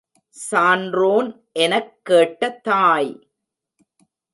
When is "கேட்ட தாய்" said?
2.03-3.13